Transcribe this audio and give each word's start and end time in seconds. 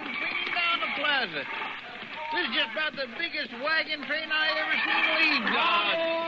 Lights 0.00 0.16
stretching 0.16 0.54
down 0.54 0.80
the 0.80 0.90
plaza. 1.00 1.42
This 2.32 2.44
is 2.44 2.54
just 2.54 2.72
about 2.72 2.92
the 2.92 3.06
biggest 3.18 3.50
wagon 3.62 4.04
train 4.06 4.28
I 4.30 4.46
ever 4.58 4.76
seen 4.84 5.04
leave, 5.16 5.44
Dodge. 5.52 6.27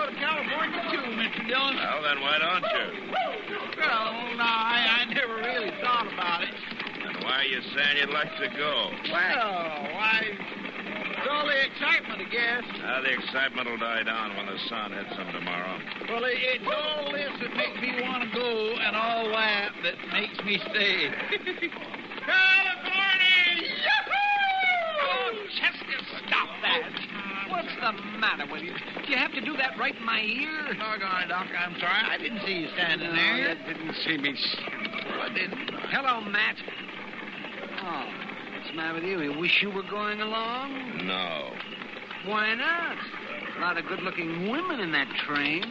Go 0.00 0.06
to 0.08 0.16
California, 0.16 0.80
too, 0.90 1.04
Mr. 1.12 1.46
Dillon. 1.46 1.76
Well, 1.76 2.02
then 2.02 2.20
why 2.20 2.38
don't 2.40 2.64
you? 2.64 3.12
Well, 3.12 4.12
no, 4.36 4.44
I, 4.44 5.04
I 5.04 5.12
never 5.12 5.36
really 5.36 5.72
thought 5.82 6.08
about 6.12 6.42
it. 6.42 6.54
And 7.04 7.24
why 7.24 7.44
are 7.44 7.44
you 7.44 7.60
saying 7.74 7.96
you'd 8.00 8.10
like 8.10 8.34
to 8.36 8.48
go? 8.56 8.90
Well, 9.12 9.88
why, 9.92 10.24
it's 10.24 11.28
all 11.28 11.46
the 11.46 11.64
excitement, 11.66 12.20
I 12.20 12.28
guess. 12.30 12.64
Ah, 12.82 13.00
the 13.02 13.12
excitement 13.12 13.68
will 13.68 13.78
die 13.78 14.02
down 14.04 14.36
when 14.36 14.46
the 14.46 14.58
sun 14.68 14.92
hits 14.92 15.16
them 15.16 15.32
tomorrow. 15.32 15.78
Well, 16.08 16.24
it, 16.24 16.38
it's 16.40 16.64
all 16.64 17.12
this 17.12 17.30
that 17.40 17.56
makes 17.56 17.80
me 17.80 18.00
want 18.00 18.24
to 18.24 18.30
go, 18.32 18.74
and 18.80 18.96
all 18.96 19.28
that 19.28 19.72
that 19.82 19.96
makes 20.12 20.38
me 20.44 20.58
stay. 20.70 21.12
California! 22.24 23.68
Yahoo! 23.84 24.16
Oh, 25.04 25.32
Chester, 25.60 26.00
stop 26.24 26.48
that. 26.62 26.88
What's 27.50 27.69
the 27.80 27.92
matter 28.18 28.44
with 28.50 28.62
you? 28.62 28.72
Do 29.04 29.10
you 29.10 29.16
have 29.16 29.32
to 29.32 29.40
do 29.40 29.56
that 29.56 29.78
right 29.78 29.94
in 29.96 30.04
my 30.04 30.20
ear? 30.20 30.74
Doggone 30.78 31.22
it, 31.24 31.28
Doc, 31.28 31.46
I'm 31.58 31.74
sorry. 31.80 32.04
I 32.08 32.18
didn't 32.18 32.40
see 32.46 32.52
you 32.60 32.68
standing 32.74 33.14
there. 33.14 33.36
You 33.36 33.54
didn't 33.66 33.94
see 34.04 34.16
me. 34.18 34.36
I 35.20 35.28
didn't. 35.34 35.70
Hello, 35.90 36.20
Matt. 36.20 36.56
Oh, 37.82 38.06
what's 38.54 38.68
the 38.70 38.76
matter 38.76 38.94
with 38.94 39.04
you? 39.04 39.20
You 39.20 39.38
wish 39.38 39.62
you 39.62 39.70
were 39.70 39.82
going 39.84 40.20
along? 40.20 41.06
No. 41.06 41.52
Why 42.26 42.54
not? 42.54 42.96
A 43.56 43.60
lot 43.60 43.78
of 43.78 43.86
good-looking 43.86 44.50
women 44.50 44.80
in 44.80 44.92
that 44.92 45.08
train. 45.26 45.64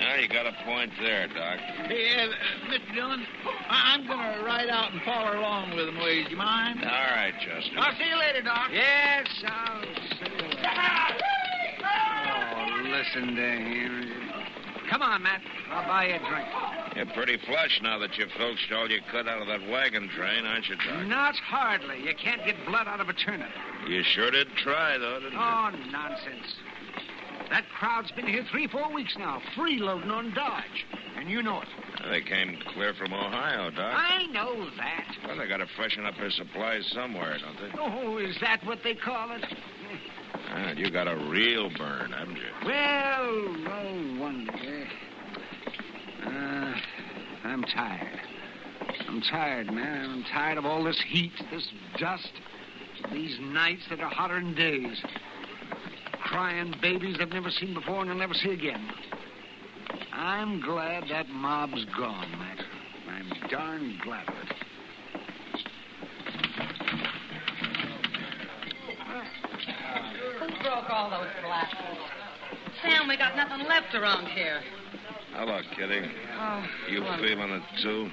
Ah, 0.00 0.14
you 0.16 0.28
got 0.28 0.46
a 0.46 0.52
point 0.64 0.92
there, 1.00 1.26
Doc. 1.26 1.58
Hey, 1.88 2.14
uh, 2.16 2.70
Mr. 2.70 2.94
Dillon, 2.94 3.26
I- 3.68 3.94
I'm 3.94 4.06
going 4.06 4.38
to 4.38 4.44
ride 4.44 4.68
out 4.68 4.92
and 4.92 5.02
follow 5.02 5.38
along 5.38 5.74
with 5.74 5.86
them, 5.86 5.98
ways. 5.98 6.26
You 6.30 6.36
mind? 6.36 6.84
All 6.84 6.90
right, 6.90 7.34
Chester. 7.40 7.72
I'll 7.76 7.96
see 7.98 8.08
you 8.08 8.18
later, 8.18 8.42
Doc. 8.42 8.70
Yes, 8.72 9.26
I'll 9.44 9.82
see 9.82 10.30
you 10.36 10.48
later. 10.48 11.18
Oh, 12.98 13.00
listen 13.00 13.36
to 13.36 13.42
him. 13.42 14.32
Come 14.90 15.02
on, 15.02 15.22
Matt. 15.22 15.42
I'll 15.70 15.86
buy 15.86 16.06
you 16.06 16.14
a 16.14 16.18
drink. 16.18 16.48
You're 16.96 17.14
pretty 17.14 17.36
flush 17.46 17.80
now 17.82 17.98
that 17.98 18.16
you 18.16 18.26
filched 18.36 18.72
all 18.72 18.90
you 18.90 19.00
could 19.10 19.28
out 19.28 19.40
of 19.40 19.46
that 19.48 19.68
wagon 19.68 20.08
train, 20.08 20.46
aren't 20.46 20.68
you, 20.68 20.76
Doc? 20.76 21.06
Not 21.06 21.36
hardly. 21.36 22.02
You 22.02 22.14
can't 22.14 22.44
get 22.44 22.56
blood 22.66 22.88
out 22.88 23.00
of 23.00 23.08
a 23.08 23.12
turnip. 23.12 23.50
You 23.86 24.02
sure 24.02 24.30
did 24.30 24.48
try, 24.56 24.98
though, 24.98 25.20
didn't 25.20 25.32
you? 25.34 25.38
Oh, 25.38 25.70
nonsense. 25.90 26.56
That 27.50 27.64
crowd's 27.78 28.10
been 28.12 28.26
here 28.26 28.44
three, 28.50 28.66
four 28.66 28.92
weeks 28.92 29.16
now, 29.18 29.40
freeloading 29.56 30.10
on 30.10 30.34
Dodge. 30.34 30.86
And 31.16 31.30
you 31.30 31.42
know 31.42 31.60
it. 31.60 31.68
They 32.10 32.20
came 32.20 32.58
clear 32.74 32.94
from 32.94 33.12
Ohio, 33.12 33.70
Doc. 33.70 33.94
I 33.96 34.26
know 34.26 34.68
that. 34.76 35.16
Well, 35.26 35.36
they 35.36 35.46
got 35.46 35.58
to 35.58 35.66
freshen 35.76 36.04
up 36.04 36.14
their 36.16 36.30
supplies 36.30 36.86
somewhere, 36.92 37.38
don't 37.38 37.56
they? 37.60 37.78
Oh, 37.78 38.18
is 38.18 38.36
that 38.40 38.64
what 38.64 38.80
they 38.82 38.94
call 38.94 39.32
it? 39.32 39.44
Ah, 40.50 40.72
you 40.72 40.90
got 40.90 41.06
a 41.06 41.16
real 41.16 41.70
burn, 41.76 42.12
haven't 42.12 42.36
you? 42.36 42.42
Well, 42.64 43.52
no 43.58 44.20
wonder. 44.20 44.86
Uh, 46.24 46.74
I'm 47.44 47.62
tired. 47.64 48.20
I'm 49.08 49.20
tired, 49.20 49.72
man. 49.72 50.10
I'm 50.10 50.24
tired 50.24 50.58
of 50.58 50.64
all 50.64 50.82
this 50.82 51.00
heat, 51.06 51.32
this 51.50 51.68
dust, 51.98 52.32
these 53.12 53.38
nights 53.40 53.82
that 53.90 54.00
are 54.00 54.10
hotter 54.10 54.40
than 54.40 54.54
days. 54.54 55.02
Crying 56.20 56.74
babies 56.80 57.16
I've 57.20 57.30
never 57.30 57.50
seen 57.50 57.74
before 57.74 58.02
and 58.02 58.10
I'll 58.10 58.16
never 58.16 58.34
see 58.34 58.50
again. 58.50 58.90
I'm 60.12 60.60
glad 60.60 61.04
that 61.10 61.28
mob's 61.28 61.84
gone, 61.96 62.30
Matt. 62.38 62.64
I'm 63.08 63.48
darn 63.48 64.00
glad 64.02 64.26
of 70.88 70.88
it. 70.88 70.88
Who 70.88 70.88
broke 70.88 70.90
all 70.90 71.10
those 71.10 71.28
glasses? 71.42 71.98
Sam, 72.82 73.08
we 73.08 73.16
got 73.16 73.36
nothing 73.36 73.66
left 73.66 73.94
around 73.94 74.26
here. 74.28 74.60
Hello, 75.32 75.60
Kitty. 75.76 76.02
Oh, 76.38 76.64
You 76.90 77.02
well, 77.02 77.18
feeling 77.18 77.50
it, 77.50 77.62
too? 77.82 78.08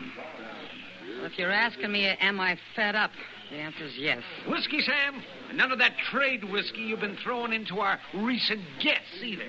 if 1.24 1.38
you're 1.40 1.52
asking 1.52 1.92
me, 1.92 2.06
am 2.06 2.40
I 2.40 2.58
fed 2.76 2.96
up? 2.96 3.12
The 3.50 3.58
answer's 3.58 3.94
yes. 3.98 4.22
Whiskey, 4.48 4.82
Sam. 4.82 5.22
And 5.50 5.58
none 5.58 5.72
of 5.72 5.80
that 5.80 5.94
trade 6.12 6.44
whiskey 6.52 6.82
you've 6.82 7.00
been 7.00 7.18
throwing 7.24 7.54
into 7.54 7.80
our 7.80 8.00
recent 8.16 8.62
guests 8.82 9.22
either. 9.24 9.44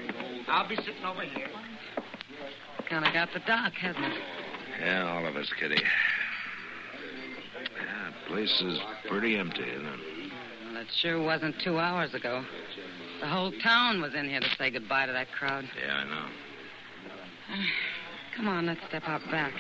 I'll 0.49 0.69
be 0.69 0.77
sitting 0.77 1.05
over 1.05 1.23
here. 1.23 1.49
Kind 2.89 3.07
of 3.07 3.13
got 3.13 3.31
the 3.33 3.41
doc, 3.41 3.73
hasn't 3.73 4.05
it? 4.05 4.21
Yeah, 4.81 5.11
all 5.13 5.27
of 5.27 5.35
us, 5.37 5.51
Kitty. 5.59 5.77
Yeah, 5.83 5.89
the 8.11 8.29
place 8.31 8.61
is 8.63 8.79
pretty 9.09 9.37
empty, 9.39 9.63
isn't 9.63 9.87
it? 9.87 10.01
It 10.81 10.89
sure 11.01 11.23
wasn't 11.23 11.57
two 11.65 11.79
hours 11.79 12.13
ago. 12.13 12.45
The 13.21 13.27
whole 13.27 13.51
town 13.63 14.03
was 14.03 14.15
in 14.15 14.29
here 14.29 14.41
to 14.41 14.57
say 14.59 14.71
goodbye 14.71 15.07
to 15.07 15.13
that 15.13 15.33
crowd. 15.33 15.65
Yeah, 15.83 15.95
I 15.95 16.05
know. 16.05 16.27
Come 18.37 18.49
on, 18.49 18.67
let's 18.67 18.81
step 18.89 19.05
out 19.07 19.23
back. 19.31 19.55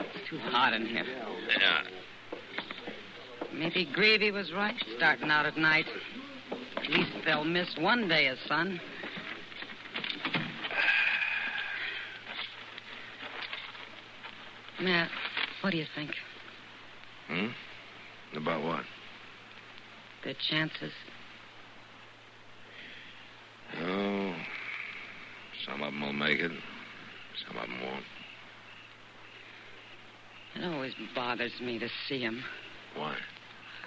It's 0.00 0.28
too 0.30 0.38
hot 0.38 0.72
in 0.72 0.86
here. 0.86 1.04
Yeah. 1.60 1.82
Maybe 3.52 3.84
Greavy 3.92 4.30
was 4.30 4.50
right 4.52 4.74
starting 4.96 5.30
out 5.30 5.44
at 5.44 5.58
night. 5.58 5.84
At 6.76 6.88
least 6.88 7.12
they'll 7.26 7.44
miss 7.44 7.76
one 7.76 8.08
day 8.08 8.28
of 8.28 8.38
sun. 8.48 8.80
Matt, 14.80 15.10
what 15.60 15.70
do 15.70 15.76
you 15.76 15.86
think? 15.94 16.12
Hmm? 17.28 17.48
About 18.36 18.62
what? 18.64 18.84
The 20.24 20.34
chances? 20.34 20.92
Oh, 23.80 24.34
some 25.66 25.82
of 25.82 25.92
them 25.92 26.00
will 26.00 26.12
make 26.12 26.38
it. 26.38 26.52
Some 27.46 27.56
of 27.56 27.68
them 27.68 27.80
won't. 27.82 28.04
It 30.54 30.64
always 30.64 30.94
bothers 31.14 31.60
me 31.60 31.78
to 31.78 31.88
see 32.08 32.20
them. 32.20 32.44
Why? 32.94 33.16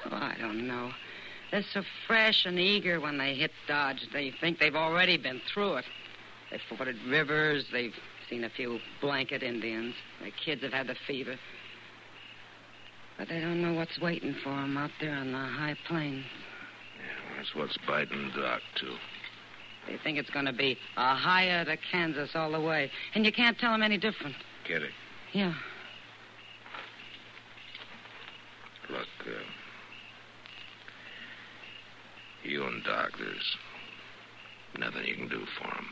Oh, 0.06 0.16
I 0.16 0.36
don't 0.40 0.68
know. 0.68 0.92
They're 1.52 1.64
so 1.74 1.84
fresh 2.08 2.46
and 2.46 2.60
eager 2.60 3.00
when 3.00 3.18
they 3.18 3.36
hit 3.36 3.52
Dodge. 3.68 4.08
They 4.12 4.32
think 4.42 4.60
they've 4.60 4.76
already 4.76 5.18
been 5.18 5.42
through 5.54 5.76
it. 5.76 5.86
They've 6.52 6.60
forded 6.68 6.98
rivers. 7.08 7.66
They've 7.72 7.96
seen 8.30 8.44
a 8.44 8.50
few 8.50 8.80
blanket 9.00 9.44
Indians. 9.44 9.94
Their 10.20 10.32
kids 10.32 10.64
have 10.64 10.74
had 10.74 10.88
the 10.88 10.96
fever. 11.08 11.38
But 13.18 13.30
they 13.30 13.40
don't 13.40 13.62
know 13.62 13.74
what's 13.74 14.00
waiting 14.00 14.36
for 14.44 14.50
them 14.50 14.78
out 14.78 14.92
there 15.00 15.16
on 15.16 15.32
the 15.32 15.38
high 15.38 15.76
plains. 15.88 16.26
Yeah, 16.98 17.38
that's 17.38 17.56
what's 17.56 17.78
biting 17.88 18.32
Doc, 18.36 18.62
too. 18.80 18.96
They 19.88 19.98
think 20.04 20.18
it's 20.18 20.30
going 20.30 20.46
to 20.46 20.54
be 20.54 20.78
a 20.98 21.14
Ohio 21.14 21.64
to 21.64 21.78
Kansas 21.92 22.32
all 22.36 22.52
the 22.52 22.60
way. 22.60 22.92
And 23.14 23.26
you 23.26 23.32
can't 23.32 23.58
tell 23.58 23.72
them 23.72 23.84
any 23.84 23.98
different. 23.98 24.36
Get 24.68 24.82
it? 24.82 24.92
Yeah. 25.34 25.54
look, 28.90 29.08
uh, 29.28 29.32
you 32.44 32.64
and 32.64 32.84
Doc, 32.84 33.12
there's 33.18 33.58
nothing 34.78 35.06
you 35.06 35.16
can 35.16 35.30
do 35.30 35.46
for 35.58 35.68
him. 35.68 35.86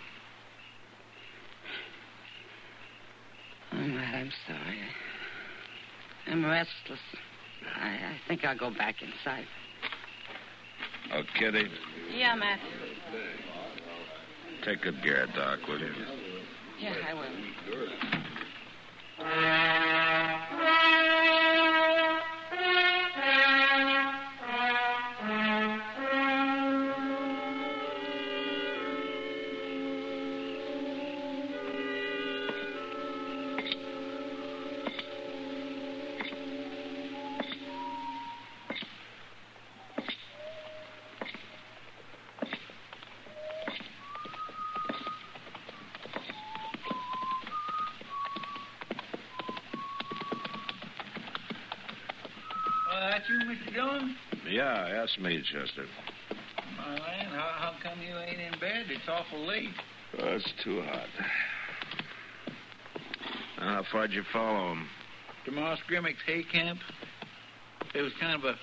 Oh, 3.73 3.87
Matt, 3.87 4.15
I'm 4.15 4.31
sorry. 4.47 4.77
I'm 6.33 6.43
restless. 6.43 6.99
I, 7.79 7.89
I 7.89 8.17
think 8.27 8.43
I'll 8.43 8.57
go 8.57 8.71
back 8.71 9.03
inside. 9.03 9.45
Oh, 11.13 11.21
Kitty, 11.37 11.67
Yeah, 12.11 12.33
Matt. 12.33 12.59
take 14.65 14.81
good 14.81 14.99
care 15.03 15.25
of 15.25 15.33
Doc, 15.33 15.59
will 15.67 15.79
you? 15.79 15.93
Yeah, 16.79 16.95
I 17.07 17.13
will. 17.13 17.21
That's 53.09 53.29
you, 53.29 53.39
Mr. 53.39 53.73
Dillon? 53.73 54.15
Yeah, 54.49 54.89
that's 54.93 55.17
me, 55.19 55.41
Chester. 55.41 55.85
My 56.77 56.91
land, 56.91 57.29
how, 57.31 57.51
how 57.57 57.73
come 57.83 58.01
you 58.01 58.17
ain't 58.17 58.39
in 58.39 58.59
bed? 58.59 58.85
It's 58.89 59.07
awful 59.07 59.45
late. 59.45 59.69
Oh, 60.19 60.35
it's 60.35 60.53
too 60.63 60.81
hot. 60.81 61.07
Now, 63.59 63.75
How 63.75 63.83
far'd 63.91 64.11
you 64.13 64.23
follow 64.31 64.71
him? 64.71 64.87
To 65.45 65.51
Moss 65.51 65.79
Grimmick's 65.89 66.21
hay 66.25 66.43
camp. 66.43 66.79
It 67.93 68.01
was 68.01 68.13
kind 68.19 68.35
of 68.35 68.45
a 68.45 68.55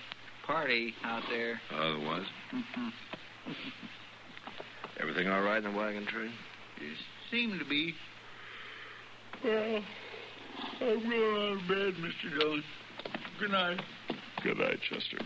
party 0.46 0.94
out 1.04 1.22
there. 1.30 1.60
Oh, 1.72 1.98
there 1.98 2.08
was? 2.08 2.26
Everything 5.00 5.28
all 5.28 5.42
right 5.42 5.58
in 5.58 5.64
the 5.64 5.78
wagon 5.78 6.06
train? 6.06 6.32
It 6.78 6.96
seemed 7.30 7.58
to 7.58 7.66
be. 7.66 7.94
Well, 9.44 9.82
I'm 10.80 11.02
going 11.08 11.58
out 11.58 11.62
of 11.62 11.68
bed, 11.68 11.94
Mr. 12.02 12.38
Dillon. 12.38 12.64
Good 13.38 13.50
night. 13.50 13.80
Good 14.42 14.56
night, 14.56 14.78
Chester. 14.88 15.18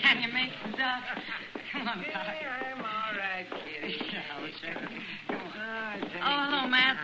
Can 0.00 0.22
you 0.22 0.32
make 0.32 0.50
the 0.64 0.76
duck? 0.78 1.02
Come 1.72 1.88
on, 1.88 1.98
Doc. 1.98 2.06
I'm 2.14 2.78
all 2.78 2.84
right, 3.18 3.46
Kitty. 3.66 4.00
Ah, 5.28 5.96
oh, 6.22 6.50
hello, 6.50 6.68
Matt. 6.68 6.96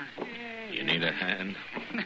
You 0.72 0.84
need 0.84 1.02
a 1.02 1.12
hand? 1.12 1.56
No, 1.94 2.02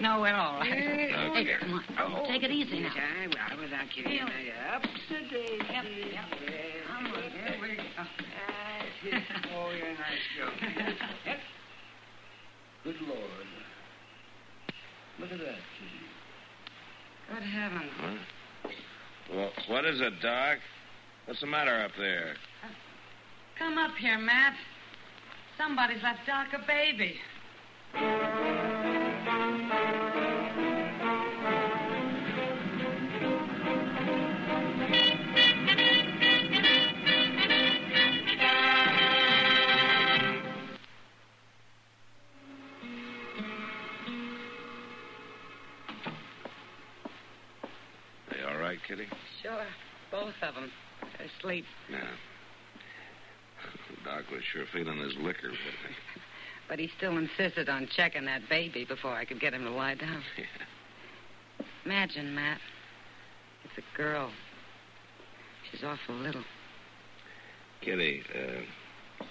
no, 0.00 0.20
we're 0.20 0.34
all 0.34 0.60
right. 0.60 0.72
Okay. 0.72 1.44
Hey, 1.44 1.56
come 1.60 1.74
on. 1.74 1.84
Oh, 1.98 2.26
Take 2.26 2.42
it 2.42 2.50
easy 2.50 2.80
now. 2.80 2.92
I 2.94 3.26
will, 3.26 3.62
without 3.62 3.90
Kitty. 3.94 4.18
Feel. 4.18 4.26
Up 4.74 4.82
to 4.82 4.88
date. 5.28 5.62
Yep, 5.70 5.84
yep. 6.12 6.59
Oh, 9.52 9.70
you're 9.76 9.88
a 9.88 9.94
nice 9.94 10.26
girl. 10.36 10.52
Yep. 11.26 11.38
Good 12.84 12.96
Lord. 13.06 13.20
Look 15.18 15.32
at 15.32 15.38
that, 15.38 15.58
Kitty. 15.76 16.00
Good 17.34 17.42
heavens. 17.42 17.92
Huh? 17.98 18.70
Well, 19.32 19.50
what 19.68 19.84
is 19.84 20.00
it, 20.00 20.14
Doc? 20.22 20.58
What's 21.26 21.40
the 21.40 21.46
matter 21.46 21.82
up 21.84 21.90
there? 21.98 22.36
Come 23.58 23.76
up 23.76 23.94
here, 24.00 24.18
Matt. 24.18 24.54
Somebody's 25.58 26.02
left 26.02 26.26
Doc 26.26 26.48
a 26.54 26.66
baby. 26.66 27.16
They're. 51.88 52.00
Yeah. 52.00 52.06
Doc 54.04 54.24
was 54.30 54.42
sure 54.52 54.64
feeling 54.72 54.98
his 54.98 55.16
liquor. 55.16 55.52
But 56.68 56.78
he 56.78 56.88
still 56.96 57.18
insisted 57.18 57.68
on 57.68 57.88
checking 57.96 58.26
that 58.26 58.48
baby 58.48 58.84
before 58.84 59.10
I 59.10 59.24
could 59.24 59.40
get 59.40 59.52
him 59.52 59.64
to 59.64 59.70
lie 59.70 59.96
down. 59.96 60.22
Yeah. 60.38 61.66
Imagine, 61.84 62.32
Matt. 62.32 62.60
It's 63.64 63.76
a 63.76 63.96
girl. 63.96 64.30
She's 65.70 65.82
awful 65.82 66.14
little. 66.14 66.44
Kitty, 67.80 68.22
uh, 68.34 69.24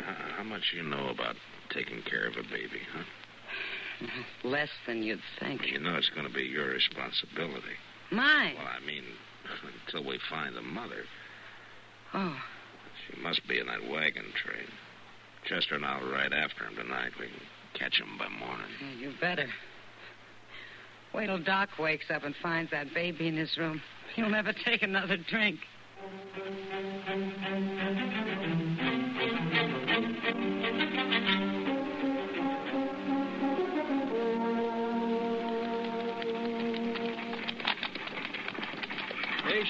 how, 0.00 0.16
how 0.38 0.42
much 0.42 0.72
you 0.74 0.82
know 0.82 1.08
about 1.10 1.36
taking 1.70 2.02
care 2.02 2.26
of 2.26 2.32
a 2.32 2.42
baby, 2.42 2.80
huh? 2.92 4.08
Less 4.48 4.70
than 4.86 5.02
you'd 5.02 5.20
think. 5.38 5.66
You 5.66 5.78
know 5.78 5.96
it's 5.96 6.10
going 6.10 6.26
to 6.26 6.32
be 6.32 6.42
your 6.42 6.66
responsibility. 6.68 7.76
Mine. 8.10 8.54
Well, 8.56 8.66
I 8.66 8.84
mean, 8.84 9.04
until 9.86 10.08
we 10.08 10.18
find 10.30 10.54
the 10.56 10.62
mother. 10.62 11.04
Oh, 12.14 12.36
She 13.06 13.20
must 13.20 13.46
be 13.48 13.58
in 13.58 13.66
that 13.66 13.88
wagon 13.88 14.24
train. 14.44 14.66
Chester 15.46 15.74
and 15.76 15.84
I'll 15.84 16.06
ride 16.10 16.32
after 16.32 16.64
him 16.64 16.76
tonight. 16.76 17.12
We 17.18 17.26
can 17.26 17.40
catch 17.74 17.98
him 18.00 18.18
by 18.18 18.28
morning. 18.28 18.66
yeah, 18.80 19.00
you 19.08 19.12
better. 19.20 19.46
Wait 21.14 21.26
till 21.26 21.42
Doc 21.42 21.70
wakes 21.78 22.06
up 22.10 22.24
and 22.24 22.34
finds 22.42 22.70
that 22.70 22.92
baby 22.92 23.28
in 23.28 23.36
his 23.36 23.56
room. 23.56 23.80
He'll 24.14 24.28
never 24.28 24.52
take 24.64 24.82
another 24.82 25.16
drink. 25.16 25.58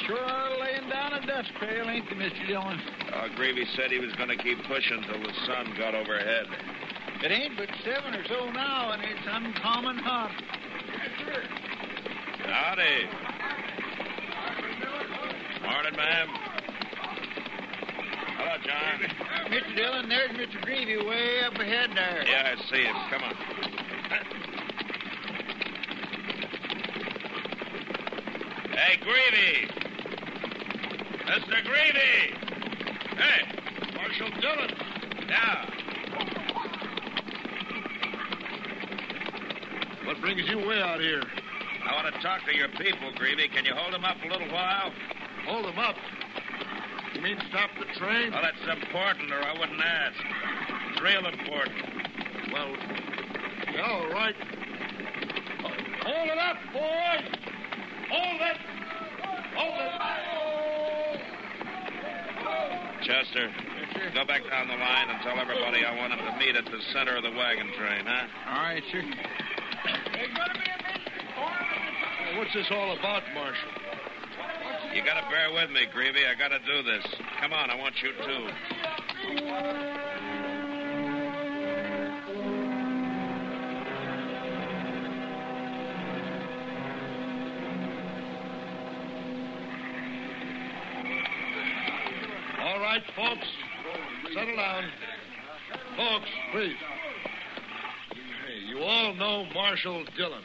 Sure 0.08 0.16
laying 0.58 0.88
down 0.88 1.12
a 1.12 1.26
dust 1.26 1.50
trail, 1.58 1.86
ain't 1.86 2.08
they, 2.08 2.16
Mr. 2.16 2.46
Dillon? 2.46 2.80
Uh, 3.12 3.28
Greavy 3.36 3.66
said 3.76 3.90
he 3.90 3.98
was 3.98 4.10
going 4.14 4.30
to 4.30 4.38
keep 4.38 4.56
pushing 4.64 5.02
till 5.02 5.20
the 5.20 5.34
sun 5.44 5.74
got 5.76 5.94
overhead. 5.94 6.46
It 7.22 7.30
ain't 7.30 7.58
but 7.58 7.68
seven 7.84 8.14
or 8.14 8.24
so 8.26 8.50
now, 8.50 8.92
and 8.92 9.02
it's 9.02 9.20
uncommon 9.26 9.98
hot. 9.98 10.30
Howdy. 12.46 13.04
Morning, 15.60 15.94
ma'am. 15.94 16.28
Hello, 18.38 18.56
John. 18.64 19.52
Mr. 19.52 19.76
Dillon, 19.76 20.08
there's 20.08 20.30
Mr. 20.30 20.62
Greavy 20.62 20.96
way 20.96 21.40
up 21.44 21.52
ahead 21.56 21.90
there. 21.94 22.24
Yeah, 22.26 22.54
I 22.56 22.70
see 22.70 22.82
him. 22.82 22.96
Come 23.10 23.24
on. 23.24 23.34
Hey, 28.74 28.96
Greavy! 29.04 29.87
Mr. 31.28 31.62
Greavy! 31.62 32.32
Hey, 33.18 33.44
Marshal 33.94 34.30
Dillon. 34.40 34.70
Yeah. 35.28 35.66
What 40.04 40.18
brings 40.22 40.48
you 40.48 40.66
way 40.66 40.80
out 40.80 41.00
here? 41.00 41.22
I 41.86 41.92
want 41.92 42.14
to 42.14 42.22
talk 42.22 42.46
to 42.46 42.56
your 42.56 42.68
people, 42.68 43.12
Greavy. 43.16 43.46
Can 43.48 43.66
you 43.66 43.74
hold 43.74 43.92
them 43.92 44.06
up 44.06 44.16
a 44.24 44.26
little 44.26 44.48
while? 44.50 44.90
Hold 45.44 45.66
them 45.66 45.78
up. 45.78 45.96
You 47.14 47.20
mean 47.20 47.36
stop 47.50 47.68
the 47.78 47.84
train? 47.98 48.32
Well, 48.32 48.40
that's 48.40 48.80
important, 48.80 49.30
or 49.30 49.42
I 49.42 49.52
wouldn't 49.52 49.80
ask. 49.82 50.16
It's 50.92 51.02
real 51.02 51.26
important. 51.26 51.76
Well, 52.50 52.74
yeah, 53.74 53.82
all 53.82 54.08
right. 54.08 54.34
Hold 56.04 56.28
it 56.30 56.38
up, 56.38 56.56
boys! 56.72 57.28
Hold 58.08 58.40
it! 58.40 58.56
Hold 59.54 59.80
it! 59.80 60.37
Chester, 63.08 63.48
go 64.12 64.26
back 64.26 64.42
down 64.50 64.68
the 64.68 64.76
line 64.76 65.08
and 65.08 65.18
tell 65.22 65.40
everybody 65.40 65.82
I 65.82 65.96
want 65.96 66.12
them 66.12 66.20
to 66.28 66.38
meet 66.38 66.54
at 66.56 66.66
the 66.66 66.78
center 66.92 67.16
of 67.16 67.22
the 67.22 67.30
wagon 67.30 67.72
train, 67.72 68.04
huh? 68.04 68.26
All 68.52 68.62
right, 68.62 68.82
sir. 68.92 69.02
What's 72.36 72.52
this 72.52 72.66
all 72.70 72.92
about, 72.92 73.22
Marshal? 73.32 73.70
You 74.94 75.02
gotta 75.06 75.24
bear 75.30 75.50
with 75.54 75.70
me, 75.70 75.86
Greavy. 75.90 76.26
I 76.26 76.34
gotta 76.38 76.58
do 76.66 76.82
this. 76.82 77.06
Come 77.40 77.54
on, 77.54 77.70
I 77.70 77.76
want 77.76 77.94
you 78.02 78.12
too. 78.12 79.97
Folks. 93.18 93.46
Settle 94.32 94.56
down. 94.56 94.84
Folks, 95.96 96.28
please. 96.52 96.76
Hey, 98.46 98.66
you 98.68 98.78
all 98.80 99.14
know 99.14 99.44
Marshal 99.52 100.04
Dillon. 100.16 100.42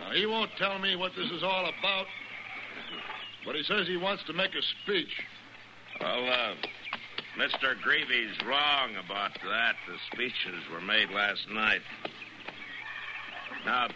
Now, 0.00 0.12
he 0.12 0.26
won't 0.26 0.50
tell 0.58 0.78
me 0.78 0.96
what 0.96 1.12
this 1.16 1.30
is 1.30 1.42
all 1.42 1.64
about, 1.64 2.06
but 3.46 3.54
he 3.54 3.62
says 3.62 3.86
he 3.86 3.96
wants 3.96 4.22
to 4.26 4.32
make 4.34 4.50
a 4.50 4.62
speech. 4.84 5.08
Well, 6.00 6.28
uh, 6.28 6.54
Mr. 7.38 7.80
Greavy's 7.82 8.36
wrong 8.46 8.90
about 9.04 9.32
that. 9.48 9.74
The 9.88 9.96
speeches 10.12 10.62
were 10.70 10.82
made 10.82 11.10
last 11.10 11.48
night. 11.50 11.80
Now, 13.64 13.88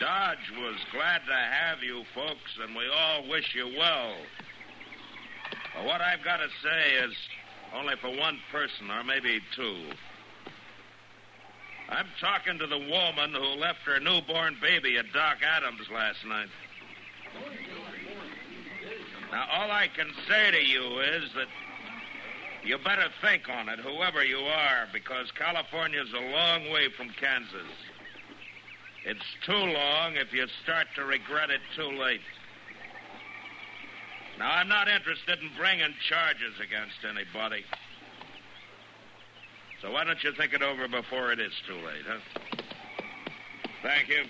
Dodge 0.00 0.50
was 0.56 0.76
glad 0.92 1.20
to 1.26 1.32
have 1.32 1.82
you 1.82 2.02
folks, 2.14 2.58
and 2.62 2.74
we 2.74 2.84
all 2.92 3.28
wish 3.28 3.54
you 3.54 3.72
well. 3.78 4.14
But 5.74 5.84
what 5.84 6.00
I've 6.00 6.24
got 6.24 6.38
to 6.38 6.48
say 6.62 7.04
is 7.04 7.14
only 7.74 7.94
for 7.96 8.08
one 8.08 8.38
person, 8.50 8.90
or 8.90 9.04
maybe 9.04 9.40
two. 9.54 9.76
I'm 11.88 12.06
talking 12.20 12.58
to 12.58 12.66
the 12.66 12.78
woman 12.78 13.34
who 13.34 13.60
left 13.60 13.80
her 13.80 13.98
newborn 13.98 14.56
baby 14.60 14.96
at 14.96 15.12
Doc 15.12 15.38
Adams 15.42 15.88
last 15.92 16.24
night. 16.24 16.48
Now, 19.32 19.46
all 19.52 19.70
I 19.70 19.88
can 19.88 20.10
say 20.28 20.50
to 20.50 20.64
you 20.64 21.00
is 21.00 21.30
that 21.34 21.48
you 22.64 22.78
better 22.78 23.08
think 23.22 23.48
on 23.48 23.68
it, 23.68 23.78
whoever 23.78 24.24
you 24.24 24.38
are, 24.38 24.86
because 24.92 25.30
California's 25.32 26.12
a 26.12 26.32
long 26.32 26.70
way 26.70 26.88
from 26.96 27.08
Kansas. 27.10 27.66
It's 29.04 29.24
too 29.46 29.52
long 29.52 30.16
if 30.16 30.32
you 30.32 30.46
start 30.62 30.88
to 30.96 31.04
regret 31.04 31.50
it 31.50 31.60
too 31.74 31.90
late. 31.90 32.20
Now, 34.40 34.52
I'm 34.52 34.68
not 34.68 34.88
interested 34.88 35.38
in 35.40 35.50
bringing 35.54 35.92
charges 36.08 36.54
against 36.64 36.96
anybody. 37.04 37.62
So 39.82 39.90
why 39.90 40.04
don't 40.04 40.24
you 40.24 40.32
think 40.32 40.54
it 40.54 40.62
over 40.62 40.88
before 40.88 41.30
it 41.30 41.38
is 41.38 41.52
too 41.68 41.74
late, 41.74 42.04
huh? 42.08 42.62
Thank 43.82 44.08
you. 44.08 44.24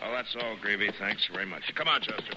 Well, 0.00 0.12
that's 0.12 0.36
all, 0.36 0.56
Greavy. 0.62 0.92
Thanks 1.00 1.28
very 1.32 1.46
much. 1.46 1.62
Come 1.74 1.88
on, 1.88 2.00
Chester. 2.00 2.34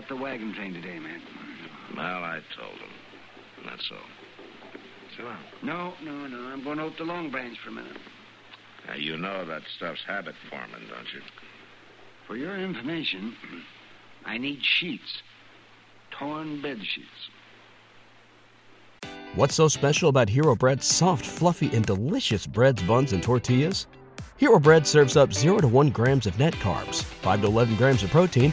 It 0.00 0.08
go 0.08 0.14
out 0.14 0.18
the 0.18 0.22
wagon 0.22 0.54
train 0.54 0.74
today, 0.74 0.98
man? 0.98 1.20
Well, 1.96 2.24
I 2.24 2.40
told 2.56 2.78
him. 2.78 2.90
That's 3.64 3.90
all. 3.90 3.98
Sit 5.16 5.24
down. 5.24 5.38
No, 5.62 5.92
no, 6.02 6.26
no. 6.26 6.38
I'm 6.48 6.62
going 6.62 6.78
out 6.78 6.96
the 6.96 7.04
Long 7.04 7.30
Branch 7.30 7.56
for 7.62 7.70
a 7.70 7.72
minute. 7.72 7.96
Now, 8.86 8.94
you 8.94 9.16
know 9.16 9.44
that 9.46 9.62
stuff's 9.76 10.02
habit 10.06 10.34
forming, 10.48 10.88
don't 10.88 11.12
you? 11.12 11.20
For 12.26 12.36
your 12.36 12.56
information, 12.56 13.34
I 14.24 14.38
need 14.38 14.60
sheets. 14.62 15.22
Torn 16.18 16.62
bed 16.62 16.78
sheets. 16.82 17.08
What's 19.34 19.54
so 19.54 19.68
special 19.68 20.08
about 20.08 20.28
Hero 20.28 20.56
Bread's 20.56 20.86
soft, 20.86 21.24
fluffy, 21.24 21.74
and 21.74 21.84
delicious 21.84 22.46
breads, 22.46 22.82
buns, 22.82 23.12
and 23.12 23.22
tortillas? 23.22 23.86
Hero 24.38 24.58
Bread 24.58 24.86
serves 24.86 25.16
up 25.16 25.32
0 25.32 25.58
to 25.58 25.68
1 25.68 25.90
grams 25.90 26.26
of 26.26 26.38
net 26.38 26.54
carbs, 26.54 27.04
5 27.04 27.42
to 27.42 27.46
11 27.46 27.76
grams 27.76 28.02
of 28.02 28.10
protein, 28.10 28.52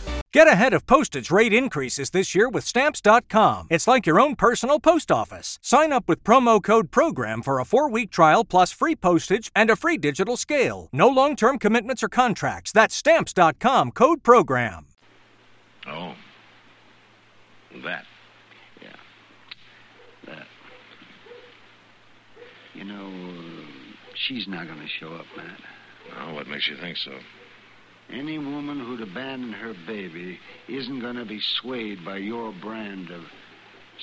Get 0.33 0.47
ahead 0.47 0.73
of 0.73 0.87
postage 0.87 1.29
rate 1.29 1.51
increases 1.51 2.11
this 2.11 2.33
year 2.33 2.47
with 2.47 2.63
Stamps.com. 2.63 3.67
It's 3.69 3.85
like 3.85 4.05
your 4.05 4.17
own 4.17 4.37
personal 4.37 4.79
post 4.79 5.11
office. 5.11 5.59
Sign 5.61 5.91
up 5.91 6.07
with 6.07 6.23
promo 6.23 6.63
code 6.63 6.89
PROGRAM 6.89 7.41
for 7.41 7.59
a 7.59 7.65
four 7.65 7.89
week 7.89 8.11
trial 8.11 8.45
plus 8.45 8.71
free 8.71 8.95
postage 8.95 9.51
and 9.57 9.69
a 9.69 9.75
free 9.75 9.97
digital 9.97 10.37
scale. 10.37 10.87
No 10.93 11.09
long 11.09 11.35
term 11.35 11.59
commitments 11.59 12.01
or 12.01 12.07
contracts. 12.07 12.71
That's 12.71 12.95
Stamps.com 12.95 13.91
code 13.91 14.23
PROGRAM. 14.23 14.85
Oh. 15.85 16.15
That. 17.83 18.05
Yeah. 18.81 18.95
That. 20.27 20.47
You 22.73 22.85
know, 22.85 23.07
uh, 23.07 23.65
she's 24.15 24.47
not 24.47 24.65
going 24.65 24.79
to 24.79 24.87
show 24.87 25.13
up, 25.13 25.25
Matt. 25.35 25.59
Oh, 26.21 26.33
what 26.35 26.47
makes 26.47 26.69
you 26.69 26.77
think 26.77 26.95
so? 26.95 27.11
Any 28.13 28.37
woman 28.37 28.79
who'd 28.79 29.01
abandon 29.01 29.53
her 29.53 29.73
baby 29.87 30.37
isn't 30.67 30.99
going 30.99 31.15
to 31.15 31.25
be 31.25 31.39
swayed 31.61 32.03
by 32.03 32.17
your 32.17 32.53
brand 32.61 33.09
of 33.09 33.21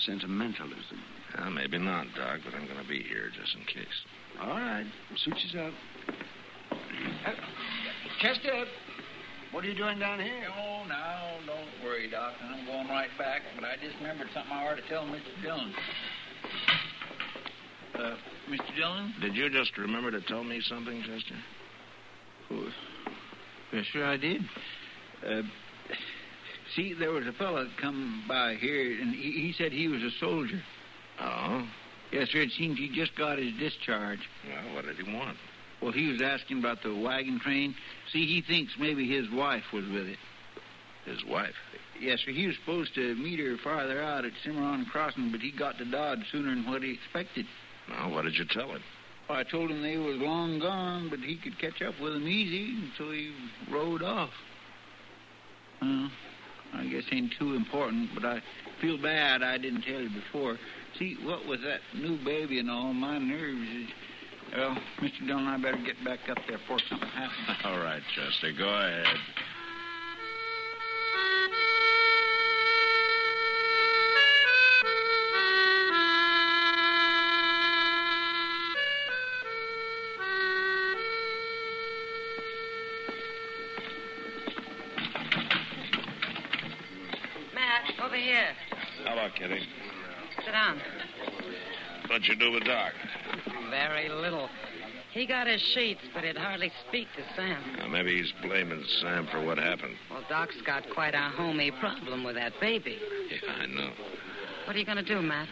sentimentalism. 0.07 1.03
Well, 1.37 1.51
maybe 1.51 1.79
not, 1.79 2.07
Doc, 2.17 2.41
but 2.45 2.55
I'm 2.55 2.67
going 2.67 2.83
to 2.83 2.89
be 2.89 3.03
here 3.03 3.31
just 3.39 3.55
in 3.55 3.65
case. 3.65 3.87
All 4.41 4.49
right. 4.49 4.87
Suit 5.17 5.37
yourself. 5.45 5.75
Uh, 6.71 7.33
Chester, 8.21 8.65
what 9.53 9.65
are 9.65 9.69
you 9.69 9.77
doing 9.77 9.99
down 9.99 10.21
here? 10.21 10.47
Oh, 10.59 10.85
now, 10.89 11.37
don't 11.47 11.85
worry, 11.85 12.11
Doc. 12.11 12.35
I'm 12.43 12.65
going 12.65 12.89
right 12.89 13.11
back, 13.19 13.43
but 13.57 13.65
I 13.65 13.77
just 13.77 13.97
remembered 14.01 14.29
something 14.33 14.53
I 14.53 14.69
ought 14.69 14.77
to 14.77 14.89
tell 14.89 15.05
Mr. 15.05 15.43
Dillon. 15.43 15.75
Uh, 17.95 18.15
Mr. 18.51 18.77
Dillon? 18.77 19.15
Did 19.21 19.35
you 19.35 19.51
just 19.51 19.77
remember 19.77 20.11
to 20.11 20.21
tell 20.23 20.45
me 20.45 20.61
something, 20.63 21.03
Chester? 21.03 21.35
Oh, 22.51 22.69
yes, 23.73 23.85
sure 23.87 24.05
I 24.05 24.17
did. 24.17 24.43
Uh, 25.27 25.43
see, 26.75 26.95
there 26.95 27.13
was 27.13 27.27
a 27.27 27.33
fellow 27.33 27.65
that 27.65 27.77
come 27.77 28.25
by 28.29 28.55
here, 28.55 29.01
and 29.01 29.15
he, 29.15 29.33
he 29.33 29.55
said 29.57 29.73
he 29.73 29.89
was 29.89 30.03
a 30.03 30.11
soldier. 30.19 30.63
Oh? 31.21 31.67
Yes, 32.13 32.29
sir. 32.31 32.41
It 32.41 32.53
seems 32.53 32.79
he 32.79 32.89
just 32.89 33.15
got 33.17 33.39
his 33.39 33.53
discharge. 33.59 34.21
Well, 34.47 34.75
what 34.75 34.85
did 34.87 34.97
he 34.97 35.15
want? 35.15 35.37
Well, 35.83 35.93
he 35.93 36.11
was 36.11 36.23
asking 36.23 36.59
about 36.59 36.83
the 36.83 36.95
wagon 36.95 37.39
train. 37.39 37.75
See, 38.13 38.27
he 38.27 38.41
thinks 38.41 38.73
maybe 38.79 39.09
his 39.09 39.31
wife 39.31 39.65
was 39.73 39.85
with 39.87 40.07
it. 40.07 40.19
His 41.05 41.25
wife. 41.25 41.55
Yes, 42.01 42.21
sir. 42.25 42.33
He 42.33 42.47
was 42.47 42.57
supposed 42.57 42.95
to 42.95 43.15
meet 43.17 43.39
her 43.41 43.57
farther 43.59 44.03
out 44.03 44.25
at 44.25 44.33
Cimarron 44.43 44.87
Crossing, 44.87 45.31
but 45.31 45.41
he 45.41 45.51
got 45.51 45.79
to 45.79 45.85
Dodge 45.85 46.25
sooner 46.31 46.55
than 46.55 46.67
what 46.67 46.83
he 46.83 46.93
expected. 46.93 47.47
Well, 47.89 48.11
what 48.11 48.25
did 48.25 48.37
you 48.37 48.45
tell 48.45 48.71
him? 48.71 48.83
I 49.31 49.45
told 49.45 49.71
him 49.71 49.83
they 49.83 49.99
was 49.99 50.17
long 50.17 50.59
gone, 50.59 51.09
but 51.11 51.21
he 51.21 51.37
could 51.37 51.59
catch 51.59 51.83
up 51.83 52.01
with 52.01 52.15
them 52.15 52.27
easy, 52.27 52.75
and 52.77 52.91
so 52.97 53.11
he 53.11 53.33
rode 53.71 54.03
off. 54.03 54.31
Well, 55.83 56.11
I 56.75 56.87
guess 56.87 57.05
ain't 57.13 57.35
too 57.39 57.55
important, 57.55 58.11
but 58.15 58.25
I 58.25 58.43
feel 58.81 58.97
bad 59.01 59.43
I 59.43 59.59
didn't 59.59 59.83
tell 59.83 60.01
you 60.01 60.11
before. 60.11 60.59
See, 60.99 61.17
what 61.23 61.47
with 61.47 61.63
that 61.63 61.81
new 61.95 62.17
baby 62.25 62.59
and 62.59 62.71
all, 62.71 62.93
my 62.93 63.19
nerves 63.19 63.69
is... 63.77 63.89
Well, 64.57 64.79
Mr. 65.01 65.27
Dillon, 65.27 65.47
I 65.47 65.59
better 65.59 65.77
get 65.85 66.03
back 66.05 66.21
up 66.31 66.39
there 66.49 66.57
before 66.57 66.79
something 66.89 67.09
happens. 67.09 67.59
All 67.65 67.79
right, 67.79 68.03
Chester, 68.15 68.53
go 68.57 68.69
ahead. 68.69 69.07
What'd 92.19 92.31
you 92.37 92.47
do 92.47 92.51
with 92.51 92.65
Doc? 92.65 92.95
Very 93.71 94.09
little. 94.09 94.49
He 95.13 95.25
got 95.25 95.47
his 95.47 95.61
sheets, 95.63 96.01
but 96.13 96.25
he'd 96.25 96.37
hardly 96.37 96.73
speak 96.89 97.07
to 97.17 97.23
Sam. 97.37 97.93
Maybe 97.93 98.21
he's 98.21 98.33
blaming 98.43 98.83
Sam 99.01 99.29
for 99.31 99.41
what 99.41 99.57
happened. 99.57 99.95
Well, 100.11 100.25
Doc's 100.29 100.61
got 100.63 100.91
quite 100.91 101.15
a 101.15 101.31
homey 101.37 101.71
problem 101.71 102.25
with 102.25 102.35
that 102.35 102.55
baby. 102.61 102.99
Yeah, 103.31 103.53
I 103.63 103.67
know. 103.67 103.91
What 104.65 104.75
are 104.75 104.79
you 104.81 104.85
going 104.85 104.97
to 104.97 105.05
do, 105.05 105.23
Matt? 105.23 105.47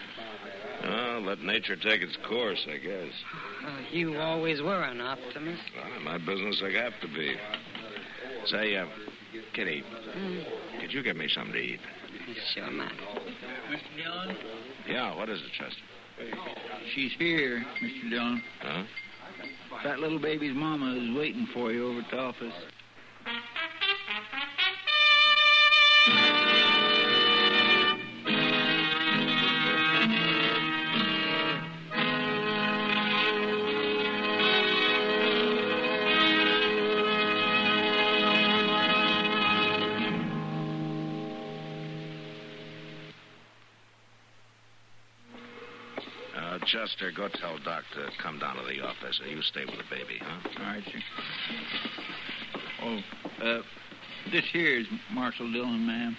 Oh, 0.83 1.23
let 1.25 1.39
nature 1.41 1.77
take 1.77 2.03
its 2.03 2.17
course, 2.29 2.67
I 2.69 2.79
guess. 2.79 3.13
Oh, 3.65 3.79
you 3.93 4.19
always 4.19 4.61
were 4.61 4.83
an 4.83 5.01
optimist. 5.01 5.63
Well, 5.77 5.97
in 5.97 6.03
my 6.03 6.19
business, 6.19 6.61
I 6.65 6.71
have 6.83 6.99
to 7.01 7.07
be. 7.07 7.37
Say, 8.47 8.77
uh, 8.77 8.87
Kitty, 9.53 9.85
Mm, 10.19 10.45
could 10.81 10.93
you 10.93 11.05
get 11.05 11.17
me 11.17 11.29
something 11.29 11.53
to 11.53 11.61
eat? 11.61 11.81
sure, 12.55 12.69
Matt. 12.73 12.93
Mr. 13.71 13.81
Dillon? 14.03 14.37
Yeah, 14.89 15.15
what 15.15 15.29
is 15.29 15.39
it, 15.43 15.53
Chester? 15.57 15.81
She's 16.95 17.13
here, 17.19 17.65
Mr. 17.83 18.11
Dillon. 18.11 18.43
Huh? 18.61 18.85
That 19.85 19.99
little 19.99 20.19
baby's 20.19 20.55
mama 20.55 20.95
is 20.95 21.17
waiting 21.17 21.47
for 21.53 21.73
you 21.73 21.89
over 21.89 22.01
at 22.01 22.11
the 22.11 22.19
office. 22.19 22.55
Go 47.17 47.29
tell 47.29 47.59
Doc 47.65 47.83
to 47.95 48.09
come 48.23 48.39
down 48.39 48.57
to 48.57 48.63
the 48.63 48.81
office. 48.85 49.21
You 49.27 49.41
stay 49.43 49.65
with 49.65 49.77
the 49.77 49.85
baby, 49.95 50.21
huh? 50.21 50.49
All 50.59 50.67
right, 50.67 50.85
sir. 50.85 51.01
Oh, 52.83 52.99
uh, 53.45 53.63
this 54.31 54.45
here 54.53 54.79
is 54.79 54.87
Marshal 55.11 55.51
Dillon, 55.51 55.87
ma'am. 55.87 56.17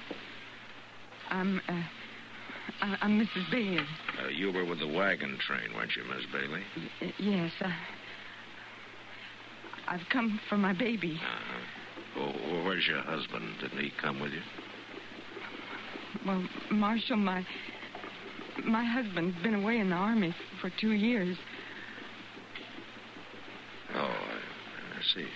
I'm, 1.30 1.62
uh, 1.70 1.74
I- 2.82 2.98
I'm 3.02 3.20
Mrs. 3.20 3.50
Bailey. 3.52 3.86
Uh, 4.24 4.28
you 4.30 4.52
were 4.52 4.66
with 4.66 4.80
the 4.80 4.88
wagon 4.88 5.38
train, 5.38 5.74
weren't 5.76 5.96
you, 5.96 6.04
Miss 6.06 6.26
Bailey? 6.32 6.64
Y- 7.02 7.14
Yes, 7.20 7.52
I, 7.62 7.76
I've 9.88 10.10
come 10.10 10.40
for 10.50 10.58
my 10.58 10.74
baby. 10.74 11.20
Uh-huh. 11.22 12.20
Oh, 12.20 12.64
where's 12.66 12.88
your 12.88 13.02
husband? 13.02 13.56
Didn't 13.62 13.80
he 13.80 13.92
come 14.02 14.20
with 14.20 14.32
you? 14.32 14.42
Well, 16.26 16.44
Marshal, 16.72 17.18
my, 17.18 17.46
my 18.66 18.84
husband's 18.84 19.38
been 19.44 19.56
away 19.56 19.80
in 19.80 19.90
the 19.90 19.96
army 19.96 20.34
for 20.62 20.72
two 20.80 20.92
years. 20.92 21.38
Oh, 23.96 24.00
I, 24.00 24.10
I 24.98 25.02
see. 25.16 25.28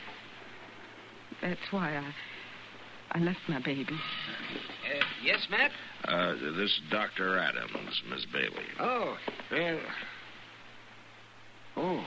That's 1.41 1.59
why 1.71 1.95
I, 1.97 3.17
I 3.17 3.19
left 3.19 3.39
my 3.47 3.59
baby. 3.59 3.93
Uh, 3.93 5.03
yes, 5.23 5.47
Matt? 5.49 5.71
Uh, 6.05 6.33
this 6.33 6.69
is 6.69 6.81
Dr. 6.91 7.37
Adams, 7.37 8.01
Miss 8.09 8.25
Bailey. 8.31 8.65
Oh, 8.79 9.15
well. 9.51 9.79
Oh. 11.77 11.97
uh, 11.97 12.03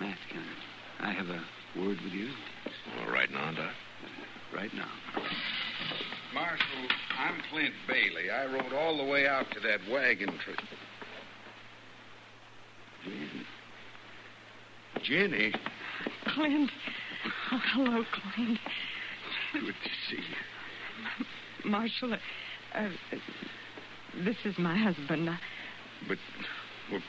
Matt, 0.00 0.18
can 0.30 0.42
I 1.00 1.12
have 1.12 1.26
a 1.28 1.42
word 1.78 1.98
with 2.04 2.12
you 2.12 2.28
All 3.00 3.12
right 3.12 3.30
now, 3.30 3.52
Doc. 3.52 3.72
right 4.54 4.72
now? 4.74 4.88
Marshal, 6.34 6.88
I'm 7.18 7.40
Clint 7.50 7.74
Bailey. 7.88 8.30
I 8.30 8.46
rode 8.46 8.72
all 8.72 8.96
the 8.96 9.04
way 9.04 9.26
out 9.26 9.46
to 9.52 9.60
that 9.60 9.80
wagon 9.90 10.38
trip. 10.44 10.58
Jenny, 15.02 15.52
Clint. 16.26 16.70
Oh, 17.52 17.60
hello, 17.74 18.04
Clint. 18.12 18.58
good 19.52 19.74
to 19.74 19.90
see 20.08 20.16
you. 20.22 21.70
Marshal, 21.70 22.14
uh, 22.14 22.16
uh, 22.74 22.88
this 24.24 24.36
is 24.44 24.56
my 24.58 24.76
husband. 24.76 25.28
Uh, 25.28 25.34
But 26.08 26.18
well, 26.90 27.00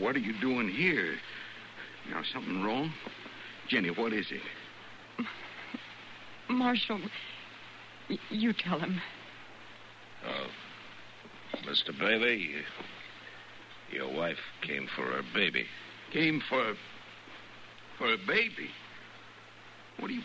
what 0.00 0.16
are 0.16 0.20
you 0.20 0.34
doing 0.40 0.68
here? 0.68 1.16
Now, 2.10 2.22
something 2.32 2.62
wrong? 2.62 2.92
Jenny, 3.68 3.90
what 3.90 4.12
is 4.12 4.26
it? 4.30 5.24
Marshal, 6.50 7.00
y- 8.08 8.18
you 8.30 8.52
tell 8.52 8.78
him. 8.78 9.00
Oh, 10.26 10.46
Mr. 11.68 11.98
Bailey, 11.98 12.50
your 13.90 14.12
wife 14.12 14.38
came 14.62 14.88
for 14.94 15.02
her 15.02 15.22
baby. 15.34 15.66
Came 16.12 16.42
for 16.48 16.74
for 17.98 18.12
a 18.12 18.16
baby. 18.26 18.70
What 19.98 20.08
do 20.08 20.14
you, 20.14 20.22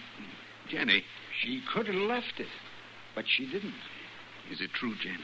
Jenny? 0.69 1.03
She 1.41 1.61
could 1.71 1.87
have 1.87 1.95
left 1.95 2.39
it, 2.39 2.47
but 3.15 3.25
she 3.27 3.45
didn't. 3.45 3.73
Is 4.51 4.61
it 4.61 4.71
true, 4.73 4.95
Jen? 5.01 5.19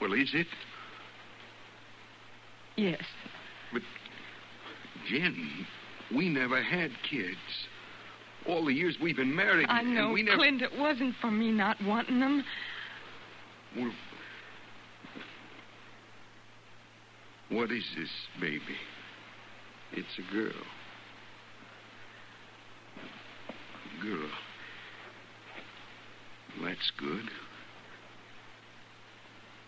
Well, 0.00 0.12
is 0.12 0.30
it? 0.34 0.48
Yes. 2.76 3.02
But, 3.72 3.82
Jen, 5.08 5.66
we 6.14 6.28
never 6.28 6.62
had 6.62 6.90
kids. 7.08 7.38
All 8.48 8.64
the 8.64 8.72
years 8.72 8.96
we've 9.02 9.16
been 9.16 9.34
married. 9.34 9.66
I 9.68 9.82
know, 9.82 10.12
we 10.12 10.22
never. 10.22 10.38
Clint. 10.38 10.62
It 10.62 10.78
wasn't 10.78 11.14
for 11.20 11.30
me 11.30 11.50
not 11.50 11.76
wanting 11.82 12.20
them. 12.20 12.44
Well, 13.76 13.92
what 17.50 17.70
is 17.72 17.84
this 17.96 18.10
baby? 18.40 18.60
It's 19.92 20.18
a 20.18 20.32
girl. 20.32 20.52
Girl. 24.02 24.30
That's 26.62 26.92
good. 26.98 27.28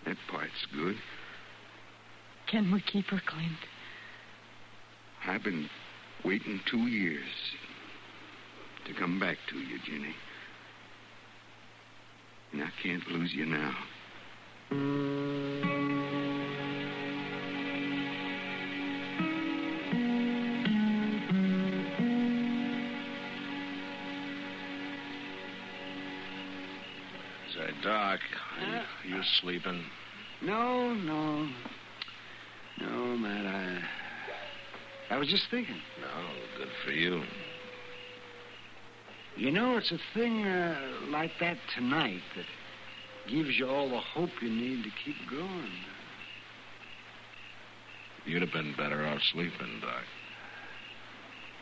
That 0.06 0.16
part's 0.30 0.66
good. 0.72 0.96
Can 2.50 2.72
we 2.72 2.80
keep 2.80 3.06
her, 3.06 3.20
Clint? 3.26 3.58
I've 5.26 5.44
been 5.44 5.68
waiting 6.24 6.60
two 6.70 6.86
years 6.86 7.26
to 8.88 8.94
come 8.94 9.20
back 9.20 9.36
to 9.50 9.56
you, 9.56 9.78
Jenny. 9.86 10.14
And 12.52 12.62
I 12.62 12.68
can't 12.82 13.06
lose 13.08 13.32
you 13.34 13.44
now. 13.44 13.74
is 27.46 27.54
Say, 27.54 27.70
Doc, 27.82 28.20
you, 28.60 28.74
uh, 28.74 28.82
you 29.04 29.22
sleeping? 29.40 29.84
No, 30.42 30.94
no. 30.94 31.48
No, 32.80 33.16
Matt, 33.16 33.46
I. 33.46 33.82
I 35.10 35.18
was 35.18 35.28
just 35.28 35.44
thinking. 35.50 35.80
No, 36.00 36.08
good 36.56 36.68
for 36.84 36.92
you. 36.92 37.22
You 39.38 39.52
know, 39.52 39.76
it's 39.76 39.92
a 39.92 39.98
thing 40.14 40.44
uh, 40.44 40.76
like 41.10 41.30
that 41.38 41.58
tonight 41.76 42.22
that 42.34 42.44
gives 43.30 43.56
you 43.56 43.68
all 43.68 43.88
the 43.88 44.00
hope 44.00 44.30
you 44.42 44.50
need 44.50 44.82
to 44.82 44.90
keep 45.04 45.14
going. 45.30 45.70
You'd 48.24 48.42
have 48.42 48.52
been 48.52 48.74
better 48.76 49.06
off 49.06 49.20
sleeping, 49.32 49.80
Doc. 49.80 50.02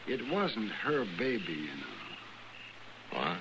It 0.09 0.21
wasn't 0.33 0.71
her 0.71 1.05
baby, 1.19 1.53
you 1.53 1.67
know. 1.67 3.13
What? 3.13 3.39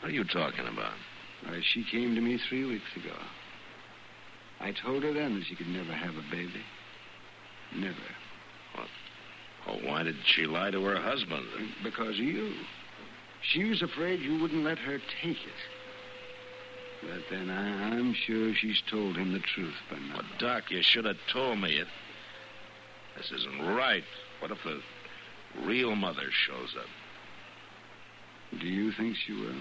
What 0.00 0.08
are 0.08 0.14
you 0.14 0.24
talking 0.24 0.66
about? 0.66 0.94
Why, 1.44 1.60
she 1.62 1.84
came 1.90 2.14
to 2.14 2.22
me 2.22 2.40
three 2.48 2.64
weeks 2.64 2.96
ago. 2.96 3.16
I 4.60 4.72
told 4.72 5.02
her 5.02 5.12
then 5.12 5.34
that 5.34 5.44
she 5.44 5.56
could 5.56 5.68
never 5.68 5.92
have 5.92 6.14
a 6.14 6.30
baby. 6.30 6.64
Never. 7.76 7.96
Oh, 9.70 9.78
why 9.86 10.02
did 10.02 10.16
she 10.24 10.46
lie 10.46 10.70
to 10.70 10.82
her 10.84 10.96
husband? 10.96 11.46
Because 11.82 12.18
of 12.18 12.24
you. 12.24 12.52
She 13.42 13.64
was 13.64 13.82
afraid 13.82 14.20
you 14.20 14.40
wouldn't 14.40 14.64
let 14.64 14.78
her 14.78 14.98
take 15.22 15.38
it. 15.38 15.60
But 17.02 17.22
then 17.30 17.48
I, 17.48 17.96
I'm 17.96 18.12
sure 18.12 18.54
she's 18.54 18.82
told 18.90 19.16
him 19.16 19.32
the 19.32 19.38
truth 19.38 19.74
by 19.90 19.98
now. 19.98 20.16
But, 20.16 20.38
Doc, 20.38 20.70
you 20.70 20.82
should 20.82 21.04
have 21.04 21.16
told 21.32 21.58
me 21.58 21.76
it. 21.76 21.86
This 23.16 23.30
isn't 23.32 23.62
right. 23.74 24.04
What 24.40 24.50
if 24.50 24.58
the 24.64 24.80
real 25.64 25.94
mother 25.96 26.30
shows 26.30 26.74
up? 26.78 26.88
Do 28.60 28.66
you 28.66 28.92
think 28.92 29.16
she 29.16 29.32
will? 29.32 29.54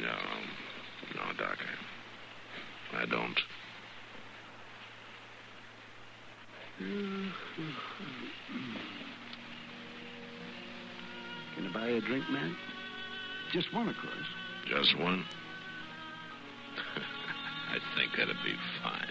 No. 0.00 0.18
No, 1.14 1.22
Doc. 1.38 1.58
I, 2.92 3.02
I 3.02 3.06
don't. 3.06 3.40
Can 11.58 11.66
I 11.66 11.72
buy 11.72 11.88
you 11.88 11.96
a 11.96 12.00
drink, 12.00 12.30
man? 12.30 12.56
Just 13.50 13.74
one, 13.74 13.88
of 13.88 13.96
course. 13.96 14.14
Just 14.68 14.96
one? 14.96 15.24
I 17.70 17.78
think 17.96 18.12
that'd 18.16 18.36
be 18.44 18.54
fine, 18.80 19.08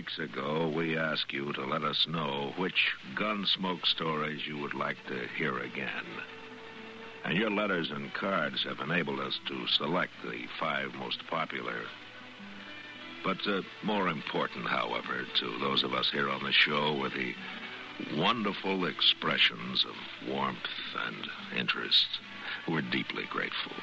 weeks 0.00 0.18
ago, 0.18 0.72
we 0.74 0.96
asked 0.96 1.30
you 1.30 1.52
to 1.52 1.62
let 1.66 1.84
us 1.84 2.06
know 2.08 2.54
which 2.56 2.94
gunsmoke 3.14 3.84
stories 3.84 4.46
you 4.46 4.56
would 4.56 4.72
like 4.72 4.96
to 5.06 5.28
hear 5.36 5.58
again. 5.58 6.06
And 7.22 7.36
your 7.36 7.50
letters 7.50 7.90
and 7.90 8.10
cards 8.14 8.64
have 8.64 8.80
enabled 8.80 9.20
us 9.20 9.38
to 9.48 9.66
select 9.66 10.12
the 10.24 10.46
five 10.58 10.94
most 10.94 11.20
popular. 11.26 11.82
But 13.22 13.46
uh, 13.46 13.60
more 13.82 14.08
important, 14.08 14.68
however, 14.68 15.26
to 15.40 15.58
those 15.58 15.82
of 15.82 15.92
us 15.92 16.10
here 16.10 16.30
on 16.30 16.44
the 16.44 16.52
show 16.52 16.96
were 16.96 17.10
the 17.10 17.34
wonderful 18.16 18.86
expressions 18.86 19.84
of 19.84 20.30
warmth 20.30 20.56
and 21.08 21.28
interest. 21.58 22.06
We're 22.66 22.80
deeply 22.80 23.24
grateful. 23.28 23.76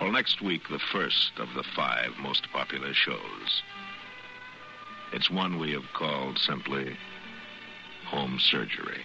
Well, 0.00 0.12
next 0.12 0.40
week, 0.40 0.68
the 0.70 0.78
first 0.92 1.32
of 1.38 1.48
the 1.56 1.64
five 1.74 2.12
most 2.20 2.46
popular 2.52 2.94
shows. 2.94 3.62
It's 5.12 5.30
one 5.30 5.58
we 5.58 5.72
have 5.72 5.90
called 5.94 6.38
simply 6.38 6.96
Home 8.06 8.38
Surgery. 8.50 9.04